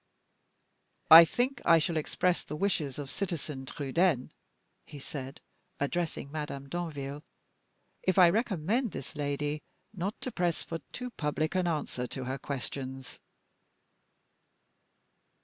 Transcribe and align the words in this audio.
"I 1.11 1.25
think 1.25 1.61
I 1.63 1.77
shall 1.77 1.95
express 1.95 2.43
the 2.43 2.55
wishes 2.55 2.97
of 2.97 3.07
Citizen 3.07 3.67
Trudaine," 3.67 4.31
he 4.87 4.97
said, 4.97 5.41
addressing 5.79 6.31
Madame 6.31 6.67
Danville, 6.69 7.21
"if 8.01 8.17
I 8.17 8.31
recommend 8.31 8.93
this 8.93 9.15
lady 9.15 9.61
not 9.93 10.19
to 10.21 10.31
press 10.31 10.63
for 10.63 10.79
too 10.91 11.11
public 11.11 11.53
an 11.53 11.67
answer 11.67 12.07
to 12.07 12.23
her 12.23 12.39
questions." 12.39 13.19